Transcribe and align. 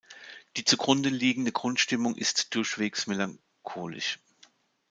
Die 0.57 0.65
zugrunde 0.65 1.09
liegende 1.09 1.51
Grundstimmung 1.51 2.15
ist 2.15 2.55
durchwegs 2.55 3.05
melancholisch. 3.05 4.17